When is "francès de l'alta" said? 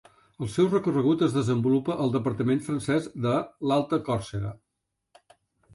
2.69-4.01